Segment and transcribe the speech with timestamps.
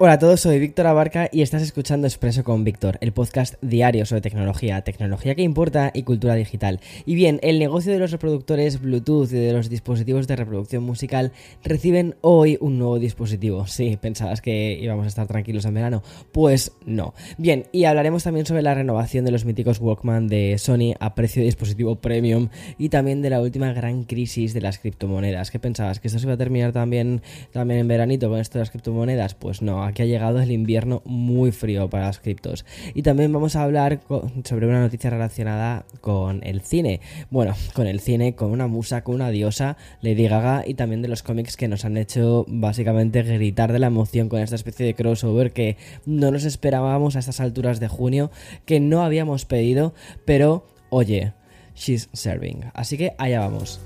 [0.00, 4.06] Hola a todos, soy Víctor Abarca y estás escuchando Expreso con Víctor, el podcast diario
[4.06, 6.78] sobre tecnología, tecnología que importa y cultura digital.
[7.04, 11.32] Y bien, el negocio de los reproductores Bluetooth y de los dispositivos de reproducción musical
[11.64, 13.66] reciben hoy un nuevo dispositivo.
[13.66, 16.04] Sí, pensabas que íbamos a estar tranquilos en verano.
[16.30, 17.12] Pues no.
[17.36, 21.40] Bien, y hablaremos también sobre la renovación de los míticos Walkman de Sony a precio
[21.40, 25.50] de dispositivo premium y también de la última gran crisis de las criptomonedas.
[25.50, 25.98] ¿Qué pensabas?
[25.98, 29.34] ¿Que esto se iba a terminar también, también en veranito con esto de las criptomonedas?
[29.34, 32.64] Pues no aquí ha llegado el invierno muy frío para las criptos.
[32.94, 34.00] Y también vamos a hablar
[34.44, 37.00] sobre una noticia relacionada con el cine.
[37.30, 41.08] Bueno, con el cine, con una musa, con una diosa, Lady Gaga, y también de
[41.08, 44.94] los cómics que nos han hecho básicamente gritar de la emoción con esta especie de
[44.94, 48.30] crossover que no nos esperábamos a estas alturas de junio,
[48.64, 49.94] que no habíamos pedido,
[50.24, 51.32] pero oye,
[51.74, 52.64] she's serving.
[52.74, 53.80] Así que allá vamos.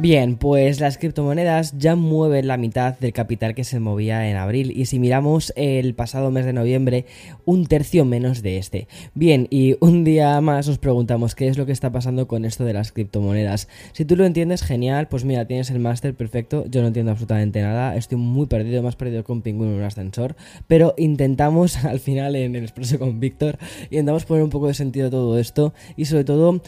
[0.00, 4.72] Bien, pues las criptomonedas ya mueven la mitad del capital que se movía en abril
[4.74, 7.04] y si miramos el pasado mes de noviembre,
[7.44, 8.88] un tercio menos de este.
[9.12, 12.64] Bien, y un día más os preguntamos qué es lo que está pasando con esto
[12.64, 13.68] de las criptomonedas.
[13.92, 17.60] Si tú lo entiendes, genial, pues mira, tienes el máster perfecto, yo no entiendo absolutamente
[17.60, 20.34] nada, estoy muy perdido, más perdido que un pingüino en un ascensor,
[20.66, 23.58] pero intentamos al final en el expreso con Víctor,
[23.90, 26.62] intentamos poner un poco de sentido a todo esto y sobre todo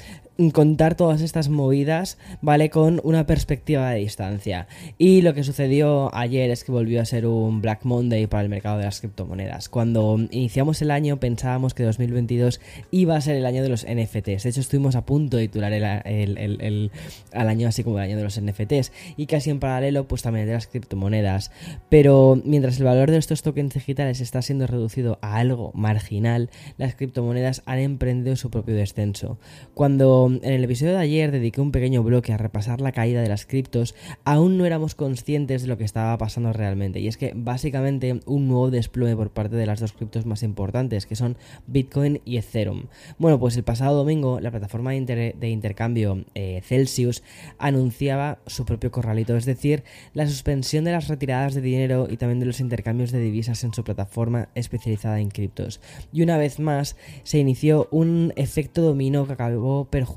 [0.52, 2.70] contar todas estas movidas, ¿vale?
[2.70, 4.66] Con una perspectiva de distancia.
[4.98, 8.48] Y lo que sucedió ayer es que volvió a ser un Black Monday para el
[8.48, 9.68] mercado de las criptomonedas.
[9.68, 14.42] Cuando iniciamos el año pensábamos que 2022 iba a ser el año de los NFTs.
[14.42, 16.90] De hecho, estuvimos a punto de titular el,
[17.32, 18.92] al año así como el año de los NFTs.
[19.16, 21.50] Y casi en paralelo, pues también de las criptomonedas.
[21.88, 26.94] Pero mientras el valor de estos tokens digitales está siendo reducido a algo marginal, las
[26.94, 29.38] criptomonedas han emprendido su propio descenso.
[29.74, 33.28] Cuando en el episodio de ayer dediqué un pequeño bloque a repasar la caída de
[33.28, 33.94] las criptos,
[34.24, 37.00] aún no éramos conscientes de lo que estaba pasando realmente.
[37.00, 41.06] Y es que básicamente un nuevo desplome por parte de las dos criptos más importantes,
[41.06, 42.84] que son Bitcoin y Ethereum.
[43.18, 47.22] Bueno, pues el pasado domingo la plataforma de, intercambio eh, Celsius
[47.58, 49.82] anunciaba su propio corralito, es decir,
[50.14, 53.72] la suspensión de las retiradas de dinero y también de los intercambios de divisas en
[53.72, 55.80] su plataforma especializada en criptos.
[56.12, 60.11] Y una vez más se inició un efecto dominó que acabó perjudicando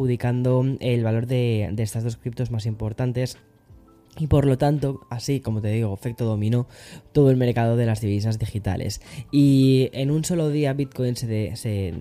[0.79, 3.37] el valor de, estas dos criptos más importantes
[4.17, 6.67] y por lo tanto, así como te digo, efecto dominó
[7.11, 9.01] todo el mercado de las divisas digitales.
[9.29, 11.93] Y en un solo día Bitcoin se, se,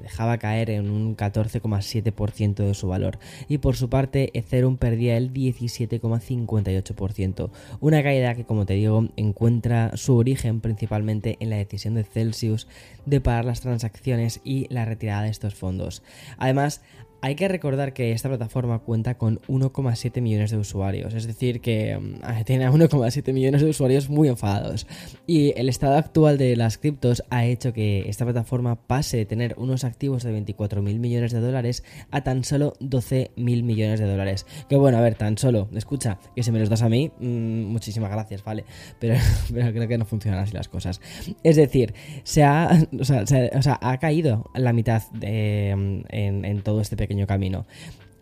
[0.00, 3.18] dejaba caer en un 14,7% de su valor.
[3.48, 7.50] Y por su parte, Ethereum perdía el 17,58%.
[7.80, 12.68] Una caída que, como te digo, encuentra su origen principalmente en la decisión de Celsius
[13.06, 16.04] de parar las transacciones y la retirada de estos fondos.
[16.38, 16.80] Además,
[17.22, 21.96] hay que recordar que esta plataforma cuenta con 1,7 millones de usuarios, es decir, que
[21.98, 24.86] mm, tiene 1,7 millones de usuarios muy enfadados.
[25.26, 29.54] Y el estado actual de las criptos ha hecho que esta plataforma pase de tener
[29.58, 34.06] unos activos de 24 mil millones de dólares a tan solo 12 mil millones de
[34.06, 34.46] dólares.
[34.68, 37.64] Que bueno, a ver, tan solo, escucha, que si me los das a mí, mm,
[37.64, 38.64] muchísimas gracias, vale.
[39.00, 39.16] Pero,
[39.48, 41.00] creo que no funcionan así las cosas.
[41.42, 41.94] Es decir,
[42.24, 47.64] se ha, o sea, ha caído la mitad mm, en todo este pequeño camino.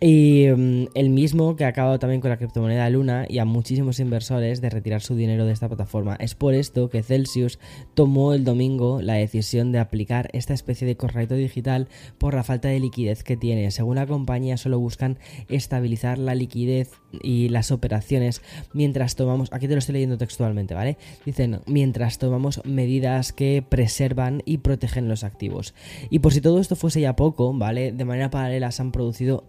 [0.06, 4.00] Y mm, el mismo que ha acabado también con la criptomoneda Luna y a muchísimos
[4.00, 6.14] inversores de retirar su dinero de esta plataforma.
[6.16, 7.58] Es por esto que Celsius
[7.94, 11.88] tomó el domingo la decisión de aplicar esta especie de correcto digital
[12.18, 13.70] por la falta de liquidez que tiene.
[13.70, 16.90] Según la compañía, solo buscan estabilizar la liquidez
[17.22, 18.42] y las operaciones
[18.74, 20.98] mientras tomamos, aquí te lo estoy leyendo textualmente, ¿vale?
[21.24, 25.72] Dicen, mientras tomamos medidas que preservan y protegen los activos.
[26.10, 27.92] Y por si todo esto fuese ya poco, ¿vale?
[27.92, 29.44] De manera paralela se han producido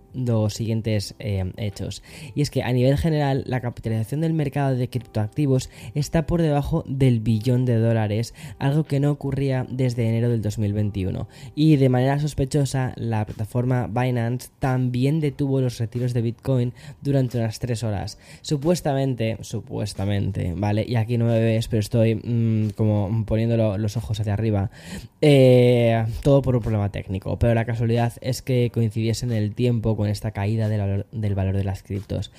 [0.50, 2.04] siguientes eh, hechos.
[2.36, 6.84] Y es que a nivel general la capitalización del mercado de criptoactivos está por debajo
[6.88, 11.28] del billón de dólares, algo que no ocurría desde enero del 2021.
[11.56, 17.46] Y de manera sospechosa, la plataforma Binance también detuvo los retiros de Bitcoin durante unas
[17.46, 18.18] unas 3 horas.
[18.42, 20.84] Supuestamente, supuestamente, ¿vale?
[20.88, 24.72] Y aquí no me ves, pero estoy mm, como poniendo los ojos hacia arriba.
[25.22, 29.96] Eh, todo por un problema técnico, pero la casualidad es que coincidiese en el tiempo
[29.96, 32.32] con esta caída del valor, del valor de las criptos.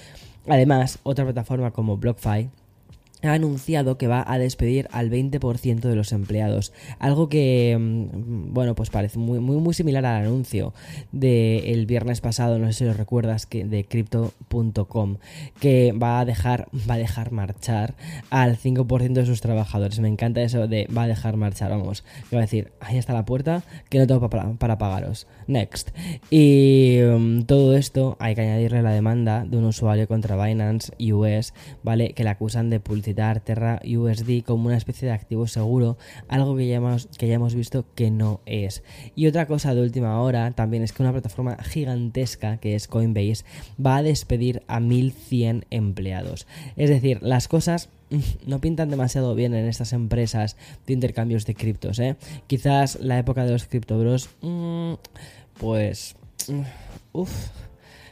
[0.49, 2.51] Además, otra plataforma como BlockFi
[3.23, 6.73] ha anunciado que va a despedir al 20% de los empleados.
[6.99, 10.75] Algo que, mm, bueno, pues parece muy, muy, muy similar al anuncio
[11.13, 15.17] del viernes pasado, no sé si lo recuerdas, que, de crypto.com,
[15.61, 17.95] que va a dejar, va a dejar marchar
[18.31, 19.99] al 5% de sus trabajadores.
[20.01, 22.05] Me encanta eso de va a dejar marchar, vamos.
[22.29, 25.27] Que va a decir, ahí está la puerta, que no tengo para, para pagaros.
[25.47, 25.91] Next.
[26.31, 31.55] Y mm, todo esto hay que añadirle la demanda de un usuario contra Binance US,
[31.83, 32.13] ¿vale?
[32.13, 32.81] Que le acusan de
[33.15, 35.99] Terra USD como una especie de activo seguro,
[36.29, 38.83] algo que ya, hemos, que ya hemos visto que no es.
[39.15, 43.45] Y otra cosa de última hora también es que una plataforma gigantesca que es Coinbase
[43.85, 46.47] va a despedir a 1100 empleados.
[46.77, 47.89] Es decir, las cosas
[48.47, 50.57] no pintan demasiado bien en estas empresas
[50.87, 52.17] de intercambios de criptos, ¿eh?
[52.47, 54.95] Quizás la época de los criptobros, mm,
[55.59, 56.17] pues...
[56.49, 56.63] Mm,
[57.17, 57.49] Uf,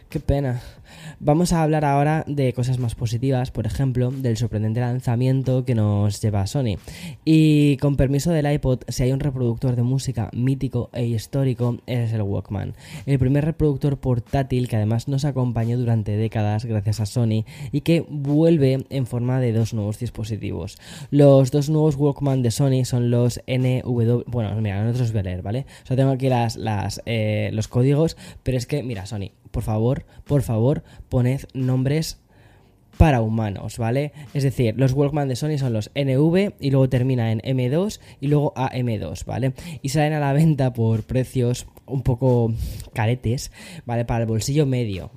[0.08, 0.62] qué pena.
[1.20, 6.20] Vamos a hablar ahora de cosas más positivas, por ejemplo, del sorprendente lanzamiento que nos
[6.20, 6.76] lleva Sony.
[7.24, 12.12] Y con permiso del iPod, si hay un reproductor de música mítico e histórico, es
[12.12, 12.74] el Walkman.
[13.06, 18.04] El primer reproductor portátil que además nos acompañó durante décadas gracias a Sony y que
[18.08, 20.78] vuelve en forma de dos nuevos dispositivos.
[21.10, 24.22] Los dos nuevos Walkman de Sony son los NW...
[24.26, 25.66] Bueno, mira, no los voy a leer, ¿vale?
[25.82, 26.58] O sea, tengo aquí las,
[27.06, 32.18] eh, los códigos, pero es que, mira, Sony, por favor, por favor, poned nombres
[32.96, 34.12] para humanos, ¿vale?
[34.34, 38.28] Es decir, los Walkman de Sony son los NV y luego termina en M2 y
[38.28, 39.52] luego AM2, ¿vale?
[39.82, 42.52] Y salen a la venta por precios un poco
[42.92, 43.50] caretes,
[43.84, 44.04] ¿vale?
[44.04, 45.10] Para el bolsillo medio,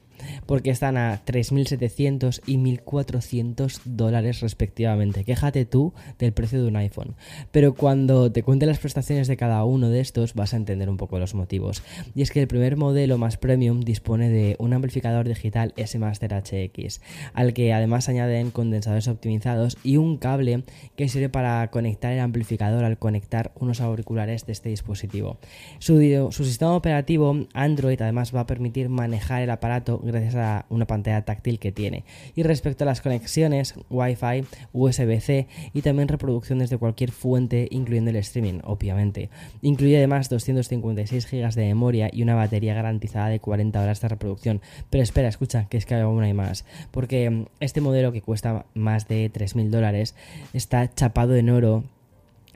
[0.45, 5.23] porque están a 3.700 y 1.400 dólares respectivamente.
[5.23, 7.15] Quéjate tú del precio de un iPhone.
[7.51, 10.97] Pero cuando te cuente las prestaciones de cada uno de estos vas a entender un
[10.97, 11.83] poco los motivos.
[12.15, 17.01] Y es que el primer modelo más premium dispone de un amplificador digital S-Master HX,
[17.33, 20.63] al que además añaden condensadores optimizados y un cable
[20.95, 25.37] que sirve para conectar el amplificador al conectar unos auriculares de este dispositivo.
[25.79, 25.99] Su
[26.43, 31.59] sistema operativo Android además va a permitir manejar el aparato gracias a una pantalla táctil
[31.59, 32.03] que tiene.
[32.35, 38.17] Y respecto a las conexiones, Wi-Fi, USB-C y también reproducción desde cualquier fuente, incluyendo el
[38.17, 39.29] streaming, obviamente.
[39.61, 44.61] Incluye además 256 GB de memoria y una batería garantizada de 40 horas de reproducción.
[44.89, 46.65] Pero espera, escucha, que es que aún hay más.
[46.91, 50.15] Porque mm, este modelo que cuesta más de 3.000 dólares
[50.53, 51.83] está chapado en oro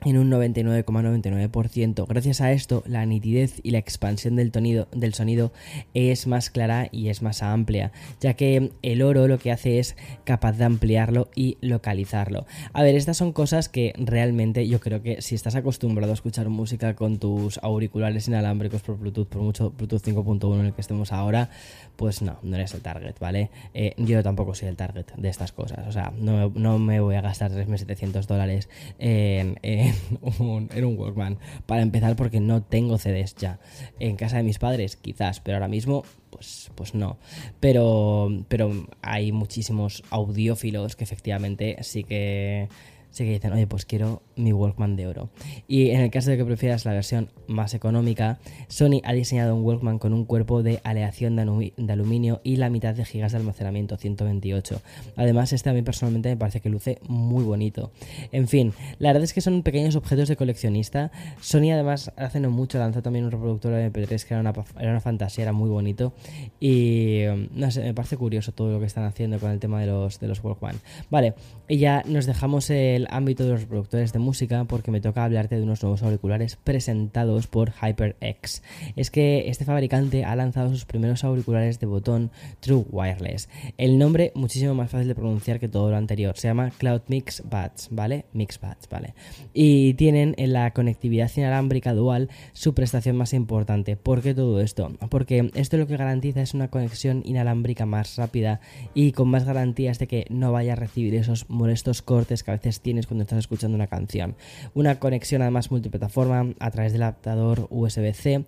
[0.04, 2.06] en un 99,99%.
[2.06, 5.52] Gracias a esto, la nitidez y la expansión del, del sonido
[5.94, 9.96] es más clara y es más amplia, ya que el oro lo que hace es
[10.24, 12.46] capaz de ampliarlo y localizarlo.
[12.72, 16.48] A ver, estas son cosas que realmente yo creo que si estás acostumbrado a escuchar
[16.48, 21.12] música con tus auriculares inalámbricos por Bluetooth, por mucho Bluetooth 5.1 en el que estemos
[21.12, 21.50] ahora,
[21.96, 23.50] pues no, no eres el target, ¿vale?
[23.74, 27.16] Eh, yo tampoco soy el target de estas cosas, o sea, no, no me voy
[27.16, 28.68] a gastar 3.700 dólares
[28.98, 29.58] en
[30.38, 31.38] un, en un Walkman.
[31.66, 33.58] Para empezar, porque no tengo CDs ya.
[33.98, 37.18] En casa de mis padres, quizás, pero ahora mismo, pues, pues no.
[37.60, 42.68] Pero, pero hay muchísimos audiófilos que efectivamente sí que
[43.12, 45.28] sí que dicen, oye, pues quiero mi Walkman de oro.
[45.68, 48.38] Y en el caso de que prefieras la versión más económica,
[48.68, 52.94] Sony ha diseñado un Walkman con un cuerpo de aleación de, aluminio y la mitad
[52.94, 54.80] de gigas de almacenamiento, 128.
[55.16, 57.92] Además, este a mí personalmente me parece que luce muy bonito.
[58.32, 61.12] En fin, la verdad es que son pequeños objetos de coleccionista.
[61.40, 64.90] Sony además hace no mucho lanzó también un reproductor de MP3 que era una, era
[64.90, 66.14] una fantasía, era muy bonito.
[66.60, 69.86] Y no sé, me parece curioso todo lo que están haciendo con el tema de
[69.86, 70.76] los, de los Walkman.
[71.10, 71.34] Vale,
[71.68, 75.56] y ya nos dejamos el ámbito de los reproductores de música porque me toca hablarte
[75.56, 78.62] de unos nuevos auriculares presentados por HyperX.
[78.96, 82.30] Es que este fabricante ha lanzado sus primeros auriculares de botón
[82.60, 83.48] True Wireless.
[83.78, 86.36] El nombre muchísimo más fácil de pronunciar que todo lo anterior.
[86.36, 88.26] Se llama Cloud Mix Buds, ¿vale?
[88.32, 89.14] Mix Buds, ¿vale?
[89.54, 93.96] Y tienen en la conectividad inalámbrica dual su prestación más importante.
[93.96, 94.92] ¿Por qué todo esto?
[95.08, 98.60] Porque esto lo que garantiza es una conexión inalámbrica más rápida
[98.94, 102.54] y con más garantías de que no vaya a recibir esos molestos cortes que a
[102.54, 104.36] veces tiene cuando estás escuchando una canción.
[104.74, 108.44] Una conexión además multiplataforma a través del adaptador USB-C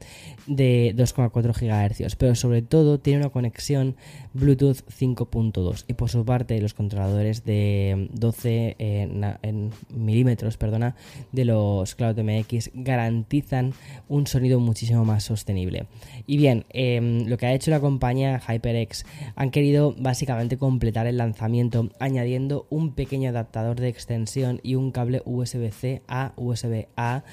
[0.46, 3.96] de 2,4 GHz, pero sobre todo tiene una conexión
[4.34, 10.94] Bluetooth 5.2 y por su parte los controladores de 12 en, milímetros perdona,
[11.32, 13.72] de los Cloud MX garantizan
[14.08, 15.86] un sonido muchísimo más sostenible.
[16.26, 21.16] Y bien, em, lo que ha hecho la compañía HyperX han querido básicamente completar el
[21.16, 27.24] lanzamiento añadiendo un pequeño adaptador de extensión y un cable USB-C a USB-A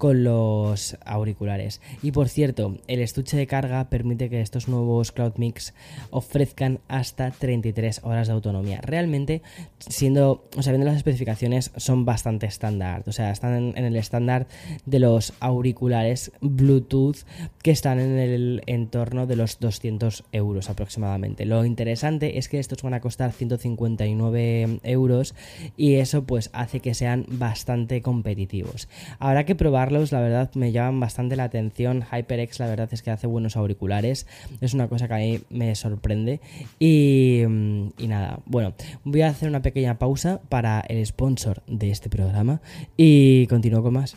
[0.00, 1.82] con los auriculares.
[2.02, 5.74] Y por cierto, el estuche de carga permite que estos nuevos Cloud Mix
[6.08, 8.80] ofrezcan hasta 33 horas de autonomía.
[8.80, 9.42] Realmente,
[9.78, 13.02] siendo, o sea, viendo las especificaciones, son bastante estándar.
[13.08, 14.46] O sea, están en, el estándar
[14.86, 17.18] de los auriculares Bluetooth
[17.62, 21.44] que están en el entorno de los 200 euros aproximadamente.
[21.44, 25.34] Lo interesante es que estos van a costar 159 euros
[25.76, 28.88] y eso pues hace que sean bastante competitivos.
[29.18, 32.02] Habrá que probar la verdad me llaman bastante la atención.
[32.02, 34.26] HyperX, la verdad es que hace buenos auriculares.
[34.60, 36.40] Es una cosa que a mí me sorprende.
[36.78, 42.08] Y, y nada, bueno, voy a hacer una pequeña pausa para el sponsor de este
[42.08, 42.60] programa
[42.96, 44.16] y continúo con más.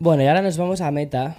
[0.00, 1.36] Bueno, y ahora nos vamos a Meta,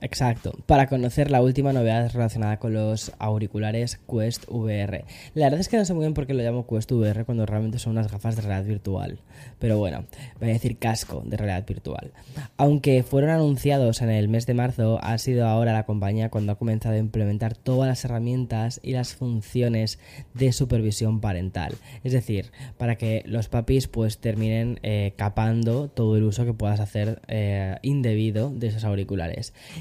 [0.00, 5.04] Exacto, para conocer la última novedad relacionada con los auriculares Quest VR.
[5.34, 7.46] La verdad es que no sé muy bien por qué lo llamo Quest VR cuando
[7.46, 9.18] realmente son unas gafas de realidad virtual.
[9.58, 10.04] Pero bueno,
[10.40, 12.12] voy a decir casco de realidad virtual.
[12.56, 16.58] Aunque fueron anunciados en el mes de marzo, ha sido ahora la compañía cuando ha
[16.58, 19.98] comenzado a implementar todas las herramientas y las funciones
[20.34, 21.74] de supervisión parental.
[22.02, 26.80] Es decir, para que los papis pues terminen eh, capando todo el uso que puedas
[26.80, 29.33] hacer eh, indebido de esos auriculares.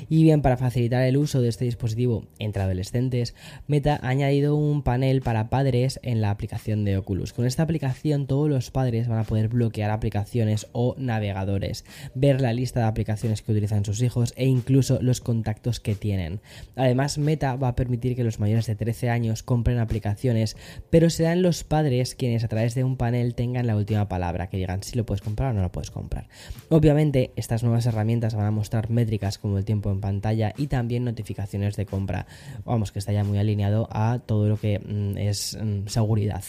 [0.10, 3.36] Y bien, para facilitar el uso de este dispositivo entre adolescentes,
[3.68, 7.34] Meta ha añadido un panel para padres en la aplicación de Oculus.
[7.34, 12.54] Con esta aplicación todos los padres van a poder bloquear aplicaciones o navegadores, ver la
[12.54, 16.42] lista de aplicaciones que utilizan sus hijos e incluso los contactos que tienen.
[16.76, 20.58] Además, Meta va a permitir que los mayores de 13 años compren aplicaciones,
[20.90, 24.58] pero serán los padres quienes a través de un panel tengan la última palabra, que
[24.58, 26.28] digan si lo puedes comprar o no lo puedes comprar.
[26.70, 31.04] Obviamente, estas nuevas herramientas van a mostrar métricas como el tiempo en pantalla y también
[31.04, 32.26] notificaciones de compra.
[32.66, 36.44] Vamos, que está ya muy alineado a todo lo que mm, es mm, seguridad.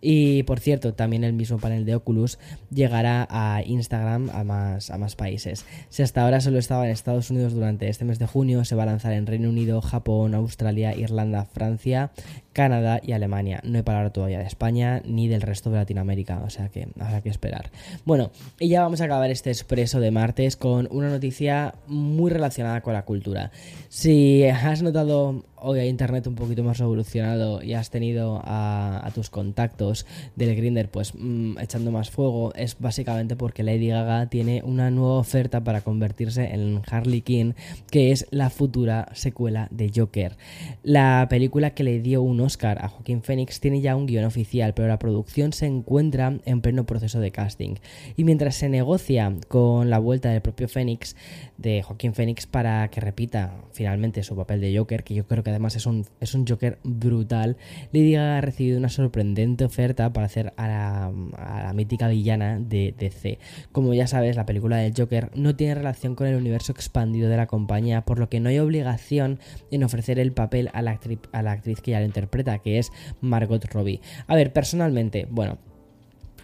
[0.00, 2.38] Y por cierto, también el mismo panel de Oculus
[2.70, 5.64] llegará a Instagram a más, a más países.
[5.88, 8.84] Si hasta ahora solo estaba en Estados Unidos durante este mes de junio, se va
[8.84, 12.10] a lanzar en Reino Unido, Japón, Australia, Irlanda, Francia,
[12.56, 13.60] Canadá y Alemania.
[13.64, 17.20] No he parado todavía de España ni del resto de Latinoamérica, o sea que habrá
[17.20, 17.70] que esperar.
[18.06, 22.80] Bueno, y ya vamos a acabar este expreso de martes con una noticia muy relacionada
[22.80, 23.50] con la cultura.
[23.90, 29.30] Si has notado hoy hay internet un poquito más revolucionado y has tenido a, tus
[29.30, 34.90] contactos del Grinder pues mm, echando más fuego, es básicamente porque Lady Gaga tiene una
[34.90, 37.54] nueva oferta para convertirse en Harley Quinn,
[37.90, 40.36] que es la futura secuela de Joker.
[40.82, 44.74] La película que le dio un Oscar a Joaquín Phoenix tiene ya un guion oficial,
[44.74, 47.76] pero la producción se encuentra en pleno proceso de casting.
[48.16, 51.16] Y mientras se negocia con la vuelta del propio Phoenix,
[51.56, 55.50] de Joaquín Phoenix, para que repita finalmente su papel de Joker, que yo creo que
[55.50, 57.56] además es un, es un Joker brutal,
[57.92, 63.38] Lady Gaga ha recibido una sorprendente oferta para hacer a la, mítica villana de DC.
[63.70, 67.36] Como ya sabes, la película del Joker no tiene relación con el universo expandido de
[67.36, 69.38] la compañía, por lo que no hay obligación
[69.70, 72.80] en ofrecer el papel a la actriz, a la actriz que ya lo interpreta, que
[72.80, 74.00] es Margot Robbie.
[74.26, 75.58] A ver, personalmente, bueno,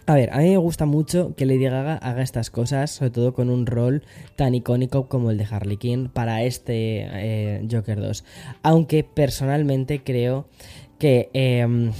[0.05, 3.33] a ver, a mí me gusta mucho que Lady Gaga haga estas cosas, sobre todo
[3.33, 4.03] con un rol
[4.35, 8.23] tan icónico como el de Harley Quinn para este eh, Joker 2.
[8.63, 10.45] Aunque personalmente creo
[10.99, 11.91] que em,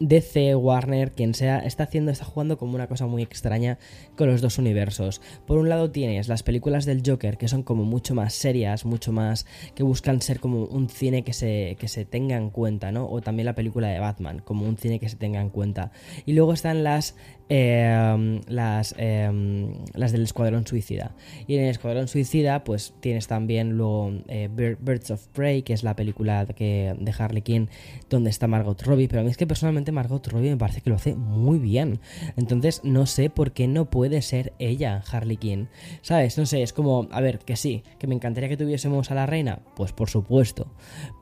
[0.00, 3.78] DC, Warner, quien sea, está haciendo, está jugando como una cosa muy extraña
[4.16, 5.20] con los dos universos.
[5.46, 9.12] Por un lado tienes las películas del Joker, que son como mucho más serias, mucho
[9.12, 13.08] más, que buscan ser como un cine que se, que se tenga en cuenta, ¿no?
[13.08, 15.90] O también la película de Batman, como un cine que se tenga en cuenta.
[16.26, 17.16] Y luego están las,
[17.48, 21.14] em, las, em, las del Escuadrón Suicida.
[21.46, 25.82] Y en el Escuadrón Suicida, pues tienes también luego eh, Birds of Prey, que es
[25.82, 27.68] la película de Harley Quinn,
[28.10, 30.90] donde está Margot Robbie, pero a mí es que personalmente Margot Robbie me parece que
[30.90, 32.00] lo hace muy bien.
[32.36, 35.68] Entonces no sé por qué no puede ser ella Harley Quinn.
[36.02, 36.38] ¿Sabes?
[36.38, 39.26] No sé, es como, a ver, que sí, que me encantaría que tuviésemos a la
[39.26, 39.60] reina.
[39.76, 40.66] Pues por supuesto.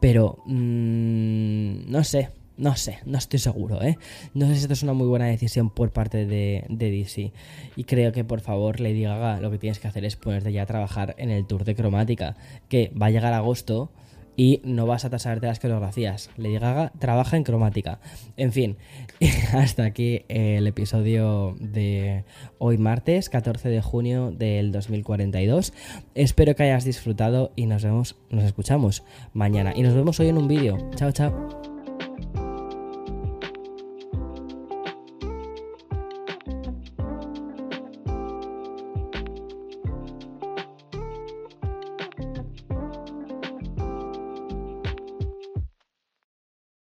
[0.00, 0.38] Pero...
[0.46, 2.30] Mmm, no sé.
[2.58, 3.98] No sé, no estoy seguro, ¿eh?
[4.32, 7.32] No sé si esto es una muy buena decisión por parte de, de, DC.
[7.76, 10.62] Y creo que, por favor, Lady Gaga, lo que tienes que hacer es ponerte ya
[10.62, 12.34] a trabajar en el tour de cromática,
[12.70, 13.90] que va a llegar agosto
[14.36, 16.30] y no vas a saberte las coreografías.
[16.36, 18.00] Lady Gaga trabaja en cromática.
[18.36, 18.76] En fin,
[19.52, 22.24] hasta aquí el episodio de
[22.58, 25.72] hoy martes, 14 de junio del 2042.
[26.14, 29.02] Espero que hayas disfrutado y nos vemos, nos escuchamos
[29.32, 29.72] mañana.
[29.74, 30.78] Y nos vemos hoy en un vídeo.
[30.96, 31.75] Chao, chao.